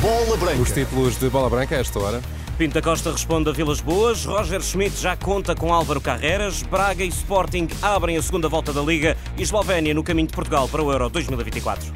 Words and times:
Bola 0.00 0.36
Branca. 0.36 0.62
Os 0.62 0.70
títulos 0.70 1.16
de 1.18 1.28
Bola 1.28 1.50
Branca 1.50 1.76
a 1.76 1.80
esta 1.80 1.98
hora. 1.98 2.22
Pinto 2.56 2.74
da 2.74 2.80
Costa 2.80 3.12
responde 3.12 3.50
a 3.50 3.52
Vilas 3.52 3.82
Boas, 3.82 4.24
Roger 4.24 4.62
Schmidt 4.62 4.98
já 4.98 5.14
conta 5.14 5.54
com 5.54 5.74
Álvaro 5.74 6.00
Carreras, 6.00 6.62
Braga 6.62 7.04
e 7.04 7.08
Sporting 7.08 7.68
abrem 7.82 8.16
a 8.16 8.22
segunda 8.22 8.48
volta 8.48 8.72
da 8.72 8.80
Liga 8.80 9.14
e 9.36 9.42
Eslovénia 9.42 9.92
no 9.92 10.02
caminho 10.02 10.26
de 10.26 10.32
Portugal 10.32 10.66
para 10.66 10.82
o 10.82 10.90
Euro 10.90 11.10
2024. 11.10 11.92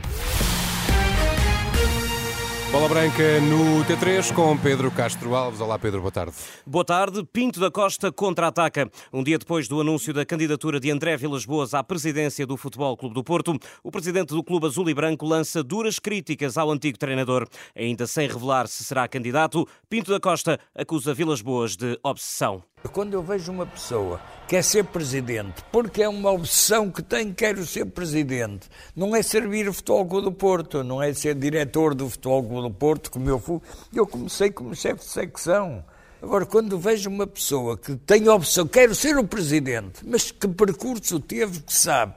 Bola 2.70 2.88
Branca 2.88 3.40
no 3.40 3.84
T3 3.84 4.32
com 4.32 4.56
Pedro 4.56 4.92
Castro 4.92 5.34
Alves. 5.34 5.60
Olá 5.60 5.76
Pedro, 5.76 6.00
boa 6.00 6.12
tarde. 6.12 6.36
Boa 6.64 6.84
tarde. 6.84 7.24
Pinto 7.32 7.58
da 7.58 7.68
Costa 7.68 8.12
contra-ataca. 8.12 8.88
Um 9.12 9.24
dia 9.24 9.36
depois 9.38 9.66
do 9.66 9.80
anúncio 9.80 10.14
da 10.14 10.24
candidatura 10.24 10.78
de 10.78 10.88
André 10.88 11.16
Vilas 11.16 11.44
Boas 11.44 11.74
à 11.74 11.82
presidência 11.82 12.46
do 12.46 12.56
Futebol 12.56 12.96
Clube 12.96 13.16
do 13.16 13.24
Porto, 13.24 13.58
o 13.82 13.90
presidente 13.90 14.28
do 14.28 14.44
clube 14.44 14.68
azul 14.68 14.88
e 14.88 14.94
branco 14.94 15.26
lança 15.26 15.64
duras 15.64 15.98
críticas 15.98 16.56
ao 16.56 16.70
antigo 16.70 16.96
treinador. 16.96 17.48
Ainda 17.74 18.06
sem 18.06 18.28
revelar 18.28 18.68
se 18.68 18.84
será 18.84 19.08
candidato, 19.08 19.66
Pinto 19.88 20.12
da 20.12 20.20
Costa 20.20 20.56
acusa 20.72 21.12
Vilas 21.12 21.42
Boas 21.42 21.76
de 21.76 21.98
obsessão. 22.04 22.62
Quando 22.88 23.14
eu 23.14 23.22
vejo 23.22 23.52
uma 23.52 23.66
pessoa 23.66 24.20
que 24.46 24.56
quer 24.56 24.64
ser 24.64 24.84
presidente, 24.84 25.62
porque 25.70 26.02
é 26.02 26.08
uma 26.08 26.30
obsessão 26.32 26.90
que 26.90 27.02
tem, 27.02 27.32
quero 27.32 27.64
ser 27.66 27.84
presidente, 27.86 28.68
não 28.96 29.14
é 29.14 29.22
servir 29.22 29.68
o 29.68 29.72
Futebol 29.72 30.06
Clube 30.06 30.24
do 30.24 30.32
Porto, 30.32 30.82
não 30.82 31.00
é 31.00 31.12
ser 31.12 31.34
diretor 31.34 31.94
do 31.94 32.08
Futebol 32.08 32.42
Clube 32.42 32.68
do 32.68 32.74
Porto, 32.74 33.10
como 33.10 33.28
eu 33.28 33.38
fui. 33.38 33.60
Eu 33.94 34.06
comecei 34.06 34.50
como 34.50 34.74
chefe 34.74 35.04
de 35.04 35.10
secção. 35.10 35.84
Agora, 36.22 36.44
quando 36.44 36.78
vejo 36.78 37.08
uma 37.08 37.26
pessoa 37.26 37.78
que 37.78 37.94
tem 37.96 38.26
a 38.26 38.34
opção, 38.34 38.66
quero 38.66 38.94
ser 38.94 39.16
o 39.16 39.24
presidente, 39.24 40.00
mas 40.04 40.30
que 40.30 40.48
percurso 40.48 41.20
teve, 41.20 41.60
que 41.60 41.72
sabe, 41.72 42.14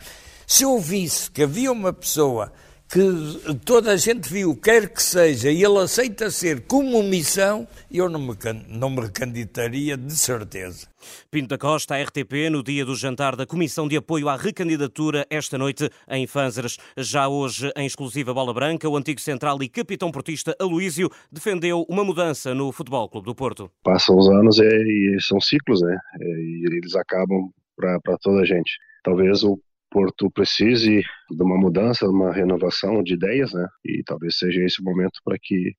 se 0.48 0.63
eu 0.63 0.80
visse 0.80 1.30
que 1.30 1.43
havia 1.43 1.71
uma 1.71 1.93
pessoa 1.93 2.52
que 2.93 3.55
toda 3.65 3.91
a 3.91 3.97
gente 3.97 4.31
viu, 4.31 4.55
quer 4.55 4.88
que 4.88 5.01
seja, 5.01 5.49
e 5.49 5.63
ele 5.63 5.79
aceita 5.79 6.29
ser 6.29 6.61
como 6.67 7.01
missão, 7.01 7.67
eu 7.91 8.07
não 8.07 8.20
me, 8.20 8.35
não 8.68 8.91
me 8.91 9.01
recandidataria 9.01 9.98
de 9.98 10.15
certeza. 10.15 10.87
Pinto 11.31 11.48
da 11.48 11.57
Costa, 11.57 11.99
RTP, 11.99 12.51
no 12.51 12.62
dia 12.62 12.85
do 12.85 12.95
jantar 12.95 13.35
da 13.35 13.48
Comissão 13.48 13.87
de 13.87 13.98
Apoio 13.98 14.29
à 14.29 14.35
Recandidatura, 14.35 15.26
esta 15.27 15.57
noite 15.57 15.90
em 16.07 16.27
Fanzeres. 16.27 16.77
Já 16.95 17.27
hoje, 17.27 17.71
em 17.76 17.87
exclusiva 17.87 18.31
Bola 18.31 18.53
Branca, 18.53 18.87
o 18.87 18.96
antigo 18.96 19.20
central 19.20 19.57
e 19.63 19.70
capitão 19.70 20.12
portista 20.12 20.55
Aloísio 20.59 21.09
defendeu 21.31 21.87
uma 21.90 22.03
mudança 22.03 22.53
no 22.53 22.71
Futebol 22.71 23.09
Clube 23.09 23.25
do 23.25 23.34
Porto. 23.34 23.71
Passam 23.84 24.15
os 24.15 24.29
anos 24.29 24.59
e, 24.59 25.15
e 25.15 25.20
são 25.20 25.41
ciclos, 25.41 25.81
né? 25.81 25.98
E 26.21 26.63
eles 26.68 26.96
acabam 26.96 27.49
para 27.75 28.18
toda 28.21 28.41
a 28.41 28.46
gente. 28.46 28.77
Talvez 29.03 29.43
o 29.43 29.59
Porto 29.94 30.32
precise 30.32 31.04
de 31.30 31.44
uma 31.44 31.55
mudança, 31.55 32.08
de 32.08 32.12
uma 32.12 32.34
renovação 32.34 33.04
de 33.04 33.13
ideias, 33.13 33.54
né? 33.54 33.68
E 33.86 34.04
talvez 34.04 34.38
seja 34.40 34.63
esse 34.63 34.82
o 34.82 34.84
momento 34.84 35.20
para 35.24 35.38
que 35.40 35.76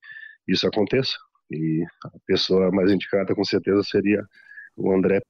isso 0.46 0.66
aconteça. 0.68 1.14
E 1.50 1.84
a 2.04 2.10
pessoa 2.24 2.70
mais 2.70 2.92
indicada, 2.92 3.34
com 3.34 3.44
certeza, 3.44 3.82
seria 3.82 4.24
o 4.76 4.92
André 4.92 5.20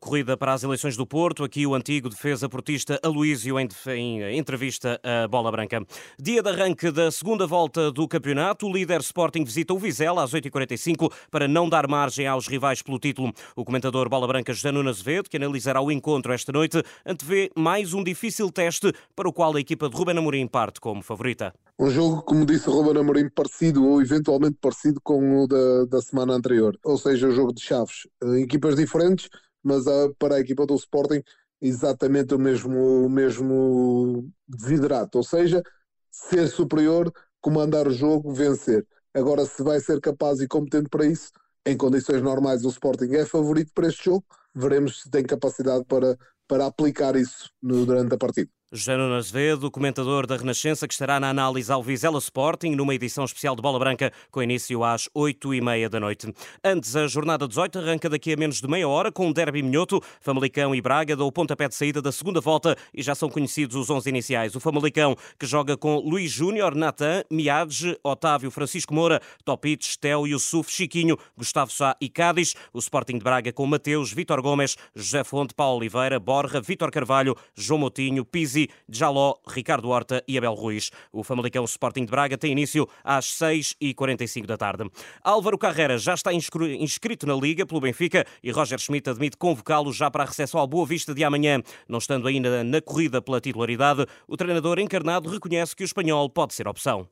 Corrida 0.00 0.36
para 0.36 0.52
as 0.52 0.62
eleições 0.62 0.96
do 0.96 1.06
Porto, 1.06 1.44
aqui 1.44 1.66
o 1.66 1.74
antigo 1.74 2.08
defesa 2.08 2.48
portista 2.48 2.98
Aloísio 3.02 3.58
em, 3.58 3.68
em 3.88 4.38
entrevista 4.38 5.00
à 5.02 5.26
Bola 5.28 5.50
Branca. 5.50 5.84
Dia 6.18 6.42
de 6.42 6.48
arranque 6.48 6.90
da 6.90 7.10
segunda 7.10 7.46
volta 7.46 7.90
do 7.90 8.06
campeonato, 8.08 8.66
o 8.66 8.72
líder 8.72 9.00
Sporting 9.00 9.44
visita 9.44 9.74
o 9.74 9.78
Vizela 9.78 10.22
às 10.22 10.32
8h45 10.32 11.12
para 11.30 11.48
não 11.48 11.68
dar 11.68 11.88
margem 11.88 12.26
aos 12.26 12.46
rivais 12.46 12.82
pelo 12.82 12.98
título. 12.98 13.32
O 13.56 13.64
comentador 13.64 14.08
Bola 14.08 14.26
Branca 14.26 14.52
José 14.52 14.70
Nuno 14.70 14.90
Azevedo, 14.90 15.28
que 15.28 15.36
analisará 15.36 15.80
o 15.80 15.90
encontro 15.90 16.32
esta 16.32 16.52
noite, 16.52 16.82
antevê 17.04 17.50
mais 17.56 17.94
um 17.94 18.02
difícil 18.02 18.50
teste 18.50 18.92
para 19.14 19.28
o 19.28 19.32
qual 19.32 19.56
a 19.56 19.60
equipa 19.60 19.88
de 19.88 19.96
Ruben 19.96 20.18
Amorim 20.18 20.46
parte 20.46 20.80
como 20.80 21.02
favorita. 21.02 21.52
Um 21.76 21.90
jogo, 21.90 22.22
como 22.22 22.46
disse 22.46 22.70
Ruben 22.70 23.00
Amorim, 23.00 23.28
parecido 23.28 23.84
ou 23.84 24.00
eventualmente 24.00 24.56
parecido 24.60 25.00
com 25.02 25.42
o 25.42 25.48
da, 25.48 25.84
da 25.86 26.00
semana 26.00 26.34
anterior. 26.34 26.78
Ou 26.84 26.96
seja, 26.96 27.26
o 27.26 27.32
jogo 27.32 27.52
de 27.52 27.60
chaves. 27.60 28.06
Equipas 28.40 28.76
diferentes, 28.76 29.28
mas 29.64 29.84
para 30.18 30.36
a 30.36 30.40
equipa 30.40 30.66
do 30.66 30.74
Sporting 30.74 31.22
exatamente 31.60 32.34
o 32.34 32.38
mesmo, 32.38 33.06
o 33.06 33.08
mesmo 33.08 34.30
desiderato, 34.46 35.18
ou 35.18 35.24
seja, 35.24 35.62
ser 36.10 36.48
superior, 36.48 37.12
comandar 37.40 37.88
o 37.88 37.92
jogo, 37.92 38.32
vencer. 38.32 38.86
Agora, 39.14 39.46
se 39.46 39.62
vai 39.62 39.80
ser 39.80 40.00
capaz 40.00 40.40
e 40.40 40.48
competente 40.48 40.88
para 40.88 41.06
isso, 41.06 41.30
em 41.64 41.76
condições 41.76 42.20
normais 42.22 42.64
o 42.64 42.68
Sporting 42.68 43.14
é 43.14 43.24
favorito 43.24 43.72
para 43.74 43.88
este 43.88 44.04
jogo, 44.04 44.24
veremos 44.54 45.02
se 45.02 45.10
tem 45.10 45.24
capacidade 45.24 45.84
para, 45.86 46.18
para 46.46 46.66
aplicar 46.66 47.16
isso 47.16 47.50
no, 47.62 47.86
durante 47.86 48.14
a 48.14 48.18
partida. 48.18 48.50
José 48.76 48.96
Nuno 48.96 49.14
Azevedo, 49.14 49.70
comentador 49.70 50.26
da 50.26 50.36
Renascença, 50.36 50.88
que 50.88 50.92
estará 50.92 51.20
na 51.20 51.30
análise 51.30 51.70
ao 51.70 51.80
Vizela 51.80 52.18
Sporting, 52.18 52.70
numa 52.70 52.92
edição 52.92 53.24
especial 53.24 53.54
de 53.54 53.62
Bola 53.62 53.78
Branca, 53.78 54.12
com 54.32 54.42
início 54.42 54.82
às 54.82 55.08
8h30 55.16 55.88
da 55.88 56.00
noite. 56.00 56.34
Antes, 56.64 56.96
a 56.96 57.06
jornada 57.06 57.46
18 57.46 57.78
arranca 57.78 58.10
daqui 58.10 58.32
a 58.32 58.36
menos 58.36 58.60
de 58.60 58.66
meia 58.66 58.88
hora, 58.88 59.12
com 59.12 59.28
um 59.28 59.32
derby 59.32 59.62
minhoto. 59.62 60.02
Famalicão 60.20 60.74
e 60.74 60.80
Braga 60.80 61.14
dão 61.14 61.28
o 61.28 61.30
pontapé 61.30 61.68
de 61.68 61.76
saída 61.76 62.02
da 62.02 62.10
segunda 62.10 62.40
volta 62.40 62.76
e 62.92 63.00
já 63.00 63.14
são 63.14 63.28
conhecidos 63.28 63.76
os 63.76 63.88
11 63.88 64.08
iniciais. 64.08 64.56
O 64.56 64.60
Famalicão, 64.60 65.14
que 65.38 65.46
joga 65.46 65.76
com 65.76 65.98
Luís 65.98 66.32
Júnior, 66.32 66.74
Natan, 66.74 67.22
Miades, 67.30 67.94
Otávio, 68.02 68.50
Francisco 68.50 68.92
Moura, 68.92 69.22
Topites, 69.44 69.96
Teo, 69.96 70.26
Yusuf, 70.26 70.68
Chiquinho, 70.72 71.16
Gustavo 71.38 71.70
Sá 71.70 71.96
e 72.00 72.08
Cádiz. 72.08 72.56
O 72.72 72.80
Sporting 72.80 73.18
de 73.18 73.24
Braga 73.24 73.52
com 73.52 73.64
Mateus, 73.66 74.12
Vitor 74.12 74.42
Gomes, 74.42 74.76
José 74.96 75.22
Fonte, 75.22 75.54
Paulo 75.54 75.78
Oliveira, 75.78 76.18
Borja, 76.18 76.60
Vitor 76.60 76.90
Carvalho, 76.90 77.36
João 77.54 77.78
Moutinho, 77.78 78.24
Pizzi, 78.24 78.63
Jaló, 78.88 79.34
Ricardo 79.46 79.88
Horta 79.88 80.22
e 80.26 80.36
Abel 80.38 80.54
Ruiz. 80.54 80.90
O 81.12 81.22
Famalicão 81.22 81.64
Sporting 81.64 82.04
de 82.04 82.10
Braga 82.10 82.38
tem 82.38 82.52
início 82.52 82.88
às 83.02 83.26
6h45 83.26 84.46
da 84.46 84.56
tarde. 84.56 84.90
Álvaro 85.22 85.58
Carreira 85.58 85.98
já 85.98 86.14
está 86.14 86.30
inscrito 86.32 87.26
na 87.26 87.34
Liga 87.34 87.66
pelo 87.66 87.80
Benfica 87.80 88.24
e 88.42 88.50
Roger 88.50 88.78
Schmidt 88.78 89.10
admite 89.10 89.36
convocá-lo 89.36 89.92
já 89.92 90.10
para 90.10 90.24
a 90.24 90.26
recepção 90.26 90.60
ao 90.60 90.66
Boa 90.66 90.86
Vista 90.86 91.14
de 91.14 91.24
amanhã. 91.24 91.62
Não 91.88 91.98
estando 91.98 92.26
ainda 92.28 92.62
na 92.64 92.80
corrida 92.80 93.20
pela 93.20 93.40
titularidade, 93.40 94.06
o 94.26 94.36
treinador 94.36 94.78
encarnado 94.78 95.28
reconhece 95.28 95.74
que 95.74 95.82
o 95.82 95.86
espanhol 95.86 96.28
pode 96.28 96.54
ser 96.54 96.68
opção. 96.68 97.06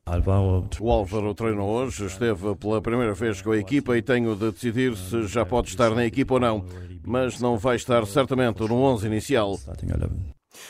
O 0.79 0.91
Álvaro 0.91 1.33
treinou 1.33 1.69
hoje, 1.69 2.05
esteve 2.05 2.55
pela 2.55 2.81
primeira 2.81 3.13
vez 3.13 3.41
com 3.41 3.51
a 3.51 3.57
equipa 3.57 3.97
e 3.97 4.01
tenho 4.01 4.35
de 4.35 4.51
decidir 4.51 4.95
se 4.95 5.27
já 5.27 5.45
pode 5.45 5.69
estar 5.69 5.91
na 5.91 6.05
equipa 6.05 6.35
ou 6.35 6.39
não, 6.39 6.65
mas 7.05 7.39
não 7.39 7.57
vai 7.57 7.75
estar 7.75 8.05
certamente 8.05 8.61
no 8.61 8.75
11 8.75 9.07
inicial. 9.07 9.59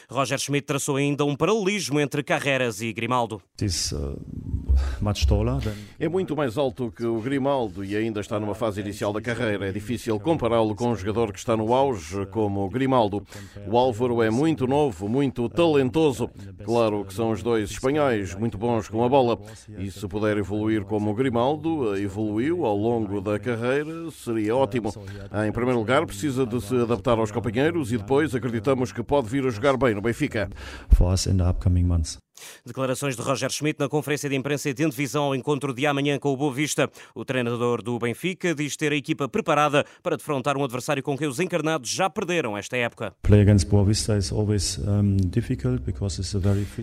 Roger 0.10 0.38
Schmidt 0.40 0.66
traçou 0.66 0.96
ainda 0.96 1.26
um 1.26 1.36
paralelismo 1.36 2.00
entre 2.00 2.24
Carreras 2.24 2.82
e 2.82 2.92
Grimaldo. 2.94 3.42
Uh, 3.62 4.20
é 6.00 6.10
muito 6.10 6.36
mais 6.36 6.58
alto 6.58 6.92
que 6.92 7.06
o 7.06 7.20
Grimaldo 7.20 7.84
e 7.84 7.96
ainda 7.96 8.20
está 8.20 8.40
numa 8.40 8.56
fase 8.56 8.82
inicial 8.82 9.14
da 9.14 9.22
carreira. 9.22 9.68
É 9.68 9.72
difícil 9.72 10.20
compará-lo 10.20 10.76
com 10.76 10.92
um 10.92 10.96
jogador 10.96 11.32
que 11.32 11.40
está 11.40 11.56
no 11.56 11.74
auge, 11.74 12.26
como 12.28 12.66
o 12.66 12.70
Grimaldo. 12.70 13.26
O 13.68 13.78
Álvaro 13.78 14.22
é 14.22 14.30
muito 14.30 14.68
novo, 14.68 15.08
muito 15.08 15.48
talentoso. 15.50 16.30
Claro 16.64 17.06
que 17.06 17.14
são 17.14 17.32
os 17.32 17.44
dois 17.44 17.72
espanhóis, 17.72 18.34
muito 18.36 18.58
bons 18.58 18.88
com 18.88 19.04
a 19.04 19.10
bola. 19.10 19.40
E 19.78 19.92
se 19.92 20.08
puder 20.08 20.38
evoluir 20.38 20.84
como 20.84 21.12
o 21.12 21.14
Grimaldo 21.14 21.98
evoluiu 21.98 22.66
ao 22.66 22.78
longo 22.78 23.22
da 23.22 23.40
carreira, 23.40 24.10
seria 24.12 24.56
ótimo. 24.56 24.94
Em 25.46 25.52
primeiro 25.52 25.80
lugar, 25.80 26.06
precisa 26.06 26.46
de 26.46 26.62
se 26.62 26.76
adaptar 26.76 27.18
aos 27.18 27.32
companheiros 27.32 27.92
e 27.92 27.98
depois 27.98 28.34
acreditamos 28.34 28.92
que 28.92 29.04
pode 29.04 29.30
vir 29.30 29.46
a 29.46 29.50
jogar 29.50 29.78
bem 29.78 29.94
no 29.94 30.02
Benfica. 30.02 30.50
For 30.90 31.14
us 31.14 31.28
in 31.28 31.38
the 31.38 31.50
upcoming 31.50 31.84
months. 31.84 32.23
Declarações 32.66 33.16
de 33.16 33.22
Roger 33.22 33.50
Schmidt 33.50 33.80
na 33.80 33.88
conferência 33.88 34.30
de 34.30 34.36
imprensa 34.36 34.70
e 34.70 34.74
de 34.74 34.84
divisão 34.84 35.26
ao 35.26 35.36
encontro 35.36 35.74
de 35.74 35.86
amanhã 35.86 36.18
com 36.20 36.30
o 36.30 36.38
Boa 36.38 36.54
Vista. 36.54 36.90
O 37.14 37.24
treinador 37.24 37.82
do 37.82 37.98
Benfica 38.00 38.54
diz 38.54 38.76
ter 38.76 38.92
a 38.92 38.96
equipa 38.96 39.28
preparada 39.28 39.86
para 40.02 40.18
defrontar 40.18 40.58
um 40.58 40.64
adversário 40.64 41.04
com 41.04 41.18
quem 41.18 41.28
os 41.28 41.40
encarnados 41.40 41.90
já 41.90 42.10
perderam 42.10 42.58
esta 42.58 42.76
época. 42.78 43.14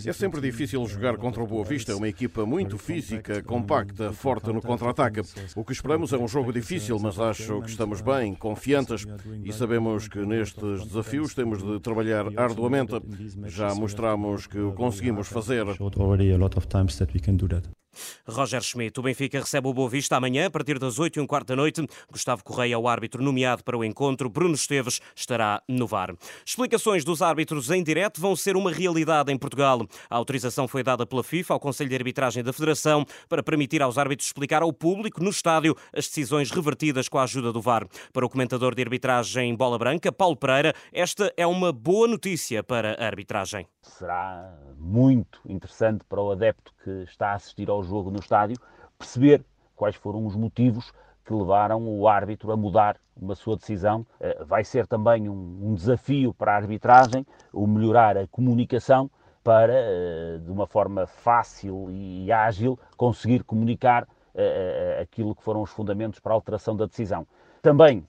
É 0.06 0.12
sempre 0.12 0.41
difícil 0.41 0.87
jogar 0.87 1.16
contra 1.16 1.43
o 1.43 1.47
Boa 1.47 1.65
Vista, 1.65 1.97
uma 1.97 2.09
equipa 2.09 2.47
muito 2.47 2.78
física, 2.78 3.43
compacta, 3.43 4.12
forte 4.12 4.52
no 4.52 4.62
contra-ataque. 4.62 5.20
O 5.56 5.64
que 5.64 5.73
esperamos 5.73 6.12
é 6.12 6.19
um 6.19 6.29
jogo 6.29 6.52
difícil, 6.52 6.99
mas 6.99 7.19
acho 7.19 7.61
que 7.62 7.70
estamos 7.70 8.00
bem, 8.00 8.35
confiantes 8.35 9.06
e 9.44 9.52
sabemos 9.52 10.08
que 10.08 10.19
nestes 10.20 10.87
desafios 10.87 11.35
temos 11.35 11.62
de 11.62 11.81
trabalhar 11.81 12.26
arduamente. 12.37 13.00
Já 13.47 13.75
mostramos 13.75 14.47
que 14.47 14.58
o 14.58 14.73
conseguimos 14.73 15.29
fazer 15.29 15.39
تصير 15.40 15.75
showed 15.75 15.96
already 15.96 16.31
a 16.31 16.38
lot 16.38 16.56
of 16.56 16.69
times 16.69 16.98
that 16.98 17.12
we 17.14 17.20
can 17.20 17.37
do 17.37 17.48
that. 17.48 17.80
Roger 18.26 18.62
Schmidt, 18.62 18.98
o 18.98 19.02
Benfica 19.02 19.40
recebe 19.40 19.69
o 19.69 19.75
Boa 19.75 19.88
Vista 19.88 20.16
amanhã, 20.16 20.46
a 20.46 20.50
partir 20.50 20.78
das 20.78 20.98
8 20.98 21.19
e 21.19 21.20
um 21.22 21.26
quarto 21.26 21.48
da 21.48 21.56
noite. 21.56 21.87
Gustavo 22.10 22.44
Correia, 22.44 22.78
o 22.78 22.88
árbitro 22.88 23.22
nomeado 23.22 23.64
para 23.64 23.76
o 23.76 23.84
encontro. 23.84 24.28
Bruno 24.28 24.54
Esteves 24.54 25.00
estará 25.14 25.62
no 25.69 25.87
VAR. 25.87 26.14
Explicações 26.44 27.04
dos 27.04 27.22
árbitros 27.22 27.70
em 27.70 27.82
direto 27.82 28.20
vão 28.20 28.37
ser 28.37 28.56
uma 28.56 28.70
realidade 28.70 29.32
em 29.32 29.38
Portugal. 29.38 29.87
A 30.08 30.16
autorização 30.16 30.69
foi 30.69 30.82
dada 30.82 31.06
pela 31.06 31.25
FIFA 31.25 31.54
ao 31.54 31.60
Conselho 31.60 31.90
de 31.90 31.96
Arbitragem 31.96 32.42
da 32.42 32.52
Federação 32.52 33.04
para 33.28 33.42
permitir 33.42 33.82
aos 33.82 33.98
árbitros 33.98 34.28
explicar 34.28 34.62
ao 34.62 34.72
público, 34.72 35.22
no 35.22 35.31
estádio, 35.31 35.76
as 35.92 36.06
decisões 36.06 36.50
revertidas 36.50 37.08
com 37.08 37.19
a 37.19 37.25
ajuda 37.25 37.52
do 37.52 37.60
VAR. 37.60 37.87
Para 38.12 38.25
o 38.25 38.28
comentador 38.28 38.75
de 38.75 38.82
arbitragem 38.82 39.54
Bola 39.54 39.78
Branca, 39.78 40.12
Paulo 40.12 40.37
Pereira, 40.37 40.75
esta 40.92 41.32
é 41.37 41.46
uma 41.46 41.72
boa 41.72 42.06
notícia 42.06 42.62
para 42.62 42.94
a 43.02 43.06
arbitragem. 43.06 43.66
Será 43.82 44.54
muito 44.78 45.40
interessante 45.46 46.04
para 46.04 46.20
o 46.20 46.31
adepto 46.31 46.72
que 46.82 46.90
está 47.04 47.32
a 47.32 47.34
assistir 47.34 47.69
ao 47.69 47.80
jogo 47.82 48.11
no 48.11 48.19
estádio 48.19 48.56
perceber 48.99 49.44
quais 49.75 49.97
foram 49.97 50.27
os 50.27 50.37
motivos 50.37 50.93
que 51.25 51.32
levaram 51.32 51.87
o 51.88 52.06
árbitro 52.06 52.53
a 52.53 52.56
mudar 52.56 52.97
uma 53.17 53.35
sua 53.35 53.56
decisão. 53.56 54.06
Eh, 54.21 54.44
vai 54.44 54.65
ser 54.65 54.87
também 54.87 55.29
um, 55.29 55.75
desafio 55.75 56.35
para 56.35 56.53
a 56.53 56.56
arbitragem 56.56 57.27
o 57.53 57.67
melhorar 57.67 58.17
a 58.17 58.27
comunicação 58.27 59.11
para, 59.43 59.73
eh, 59.73 60.38
de 60.44 60.50
uma 60.50 60.67
forma 60.67 61.06
fácil 61.06 61.88
e 61.91 62.31
ágil, 62.31 62.79
conseguir 62.97 63.43
comunicar 63.44 64.06
eh, 64.35 64.99
aquilo 65.03 65.35
que 65.35 65.43
foram 65.43 65.62
os 65.62 65.71
fundamentos 65.71 66.21
para 66.21 66.33
a 66.33 66.35
alteração 66.35 66.76
da 66.76 66.87
decisão. 66.87 67.26
Também 67.62 68.06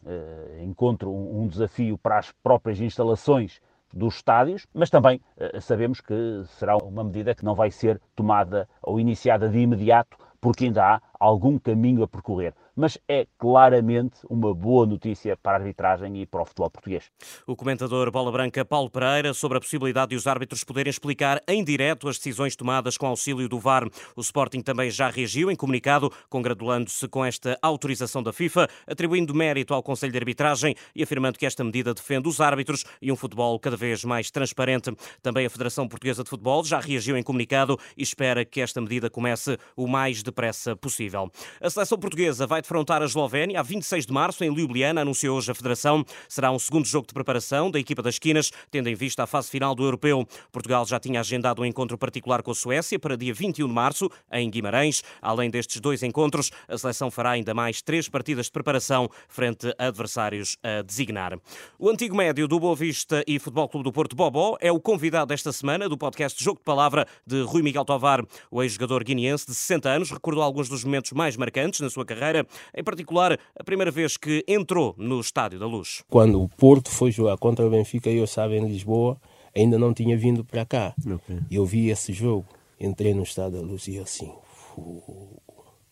encontro 0.63 1.13
um 1.13 1.45
desafio 1.45 1.97
para 1.97 2.17
as 2.19 2.31
próprias 2.41 2.79
instalações 2.79 3.61
dos 3.93 4.15
estádios, 4.15 4.65
mas 4.73 4.89
também 4.89 5.21
sabemos 5.59 6.01
que 6.01 6.43
será 6.57 6.77
uma 6.77 7.03
medida 7.03 7.35
que 7.35 7.45
não 7.45 7.55
vai 7.55 7.71
ser 7.71 8.01
tomada 8.15 8.67
ou 8.81 8.99
iniciada 8.99 9.49
de 9.49 9.59
imediato, 9.59 10.17
porque 10.39 10.65
ainda 10.65 10.95
há 10.95 11.01
algum 11.19 11.59
caminho 11.59 12.03
a 12.03 12.07
percorrer 12.07 12.53
mas 12.75 12.97
é 13.07 13.27
claramente 13.37 14.19
uma 14.29 14.53
boa 14.53 14.85
notícia 14.85 15.37
para 15.37 15.57
a 15.57 15.59
arbitragem 15.61 16.21
e 16.21 16.25
para 16.25 16.41
o 16.41 16.45
futebol 16.45 16.69
português. 16.69 17.09
O 17.45 17.55
comentador 17.55 18.11
Bola 18.11 18.31
Branca 18.31 18.63
Paulo 18.63 18.89
Pereira 18.89 19.33
sobre 19.33 19.57
a 19.57 19.61
possibilidade 19.61 20.11
de 20.11 20.15
os 20.15 20.27
árbitros 20.27 20.63
poderem 20.63 20.89
explicar 20.89 21.41
em 21.47 21.63
direto 21.63 22.07
as 22.07 22.17
decisões 22.17 22.55
tomadas 22.55 22.97
com 22.97 23.07
auxílio 23.07 23.47
do 23.47 23.59
VAR. 23.59 23.87
O 24.15 24.21
Sporting 24.21 24.61
também 24.61 24.89
já 24.89 25.09
reagiu 25.09 25.51
em 25.51 25.55
comunicado, 25.55 26.11
congratulando-se 26.29 27.07
com 27.07 27.23
esta 27.23 27.57
autorização 27.61 28.23
da 28.23 28.33
FIFA, 28.33 28.67
atribuindo 28.87 29.33
mérito 29.33 29.73
ao 29.73 29.83
Conselho 29.83 30.11
de 30.11 30.17
Arbitragem 30.17 30.75
e 30.95 31.03
afirmando 31.03 31.37
que 31.37 31.45
esta 31.45 31.63
medida 31.63 31.93
defende 31.93 32.27
os 32.27 32.39
árbitros 32.39 32.83
e 33.01 33.11
um 33.11 33.15
futebol 33.15 33.59
cada 33.59 33.77
vez 33.77 34.03
mais 34.03 34.31
transparente. 34.31 34.91
Também 35.21 35.45
a 35.45 35.49
Federação 35.49 35.87
Portuguesa 35.87 36.23
de 36.23 36.29
Futebol 36.29 36.63
já 36.63 36.79
reagiu 36.79 37.17
em 37.17 37.23
comunicado 37.23 37.77
e 37.97 38.03
espera 38.03 38.45
que 38.45 38.61
esta 38.61 38.81
medida 38.81 39.09
comece 39.09 39.57
o 39.75 39.87
mais 39.87 40.23
depressa 40.23 40.75
possível. 40.75 41.31
A 41.59 41.69
seleção 41.69 41.97
portuguesa 41.97 42.47
vai 42.47 42.60
defrontar 42.61 43.01
a 43.01 43.05
Eslovénia 43.05 43.59
a 43.59 43.63
26 43.63 44.05
de 44.05 44.13
março 44.13 44.43
em 44.43 44.53
Ljubljana, 44.53 45.01
anunciou 45.01 45.37
hoje 45.37 45.51
a 45.51 45.55
Federação. 45.55 46.05
Será 46.29 46.51
um 46.51 46.59
segundo 46.59 46.85
jogo 46.85 47.07
de 47.07 47.13
preparação 47.13 47.69
da 47.69 47.79
equipa 47.79 48.01
das 48.01 48.15
esquinas, 48.15 48.51
tendo 48.69 48.87
em 48.87 48.95
vista 48.95 49.23
a 49.23 49.27
fase 49.27 49.49
final 49.49 49.75
do 49.75 49.83
Europeu. 49.83 50.27
Portugal 50.51 50.85
já 50.85 50.99
tinha 50.99 51.19
agendado 51.19 51.61
um 51.61 51.65
encontro 51.65 51.97
particular 51.97 52.41
com 52.43 52.51
a 52.51 52.55
Suécia 52.55 52.99
para 52.99 53.17
dia 53.17 53.33
21 53.33 53.67
de 53.67 53.73
março, 53.73 54.09
em 54.31 54.49
Guimarães. 54.49 55.03
Além 55.21 55.49
destes 55.49 55.81
dois 55.81 56.03
encontros, 56.03 56.51
a 56.67 56.77
seleção 56.77 57.11
fará 57.11 57.31
ainda 57.31 57.53
mais 57.53 57.81
três 57.81 58.07
partidas 58.07 58.45
de 58.45 58.51
preparação 58.51 59.09
frente 59.27 59.73
a 59.77 59.87
adversários 59.87 60.57
a 60.63 60.81
designar. 60.81 61.37
O 61.77 61.89
antigo 61.89 62.15
médio 62.15 62.47
do 62.47 62.59
Boa 62.59 62.75
Vista 62.75 63.23
e 63.27 63.39
Futebol 63.39 63.67
Clube 63.67 63.83
do 63.83 63.91
Porto, 63.91 64.15
Bobó, 64.15 64.57
é 64.61 64.71
o 64.71 64.79
convidado 64.79 65.27
desta 65.27 65.51
semana 65.51 65.89
do 65.89 65.97
podcast 65.97 66.41
Jogo 66.43 66.59
de 66.59 66.65
Palavra 66.65 67.05
de 67.25 67.41
Rui 67.41 67.61
Miguel 67.61 67.85
Tovar. 67.85 68.23
O 68.49 68.61
ex-jogador 68.61 69.03
guineense 69.03 69.45
de 69.45 69.55
60 69.55 69.89
anos 69.89 70.11
recordou 70.11 70.43
alguns 70.43 70.69
dos 70.69 70.83
momentos 70.83 71.11
mais 71.11 71.35
marcantes 71.35 71.79
na 71.79 71.89
sua 71.89 72.05
carreira 72.05 72.45
em 72.75 72.83
particular 72.83 73.37
a 73.57 73.63
primeira 73.63 73.91
vez 73.91 74.17
que 74.17 74.43
entrou 74.47 74.95
no 74.97 75.19
Estádio 75.19 75.59
da 75.59 75.65
Luz. 75.65 76.03
Quando 76.09 76.41
o 76.41 76.47
Porto 76.47 76.89
foi 76.89 77.11
jogar 77.11 77.37
contra 77.37 77.65
o 77.65 77.69
Benfica, 77.69 78.09
eu 78.09 78.23
estava 78.23 78.55
em 78.55 78.67
Lisboa, 78.67 79.19
ainda 79.55 79.77
não 79.77 79.93
tinha 79.93 80.17
vindo 80.17 80.43
para 80.43 80.65
cá. 80.65 80.93
Okay. 80.99 81.39
Eu 81.49 81.65
vi 81.65 81.89
esse 81.89 82.13
jogo, 82.13 82.45
entrei 82.79 83.13
no 83.13 83.23
Estádio 83.23 83.61
da 83.61 83.65
Luz 83.65 83.87
e 83.87 83.97
assim, 83.99 84.31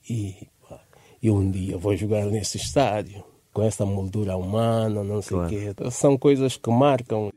e, 0.09 0.47
e 1.21 1.29
um 1.29 1.49
dia 1.49 1.77
vou 1.77 1.95
jogar 1.95 2.25
nesse 2.25 2.57
estádio 2.57 3.23
com 3.53 3.63
essa 3.63 3.85
moldura 3.85 4.37
humana, 4.37 5.03
não 5.03 5.21
sei 5.21 5.37
o 5.37 5.39
claro. 5.41 5.75
quê. 5.75 5.91
São 5.91 6.17
coisas 6.17 6.55
que 6.57 6.69
marcam. 6.69 7.31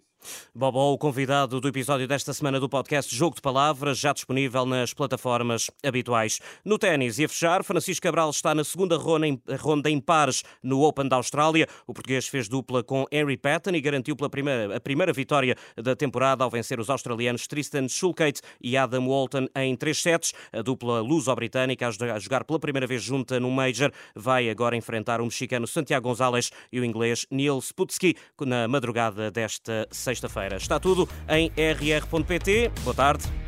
Bobó, 0.55 0.93
o 0.93 0.99
convidado 0.99 1.61
do 1.61 1.69
episódio 1.69 2.07
desta 2.07 2.33
semana 2.33 2.61
do 2.61 2.69
podcast 2.69 3.15
Jogo 3.15 3.37
de 3.37 3.43
Palavras, 3.43 3.99
já 3.99 4.13
disponível 4.13 4.67
nas 4.67 4.93
plataformas 4.93 5.71
habituais. 5.85 6.41
No 6.65 6.79
ténis 6.79 7.19
e 7.19 7.25
a 7.25 7.29
fechar, 7.29 7.65
Francisco 7.65 8.03
Cabral 8.03 8.31
está 8.31 8.55
na 8.55 8.65
segunda 8.65 8.97
ronda 8.97 9.91
em 9.91 10.01
pares 10.01 10.43
no 10.63 10.83
Open 10.83 11.09
da 11.09 11.17
Austrália. 11.17 11.67
O 11.87 11.95
português 11.95 12.29
fez 12.29 12.49
dupla 12.49 12.83
com 12.83 13.07
Harry 13.11 13.37
Patton 13.37 13.71
e 13.71 13.81
garantiu 13.81 14.17
pela 14.17 14.31
primeira, 14.31 14.77
a 14.77 14.81
primeira 14.81 15.13
vitória 15.13 15.57
da 15.77 15.97
temporada 15.97 16.45
ao 16.45 16.51
vencer 16.51 16.79
os 16.79 16.91
australianos 16.91 17.47
Tristan 17.47 17.89
Schulkate 17.89 18.41
e 18.61 18.77
Adam 18.77 19.09
Walton 19.09 19.47
em 19.57 19.77
três 19.77 20.03
sets. 20.03 20.33
A 20.53 20.63
dupla 20.63 21.01
luso-britânica, 21.01 21.89
a 21.89 22.19
jogar 22.19 22.45
pela 22.45 22.59
primeira 22.59 22.87
vez 22.87 23.03
junta 23.03 23.39
no 23.41 23.51
Major, 23.51 23.91
vai 24.15 24.51
agora 24.51 24.77
enfrentar 24.77 25.21
o 25.21 25.25
mexicano 25.25 25.67
Santiago 25.67 26.09
Gonzalez 26.09 26.51
e 26.73 26.81
o 26.81 26.85
inglês 26.85 27.27
Neil 27.31 27.61
Sputsky 27.61 28.17
na 28.41 28.67
madrugada 28.67 29.31
desta 29.31 29.87
sexta 29.91 30.22
sexta-feira. 30.23 30.57
Está 30.57 30.79
tudo 30.79 31.09
em 31.29 31.51
rr.pt. 31.57 32.71
Boa 32.85 32.95
tarde. 32.95 33.42